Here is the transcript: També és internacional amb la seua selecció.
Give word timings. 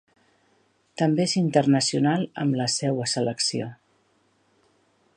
També 1.01 1.25
és 1.29 1.35
internacional 1.41 2.25
amb 2.45 2.59
la 2.63 2.69
seua 2.79 3.09
selecció. 3.15 3.69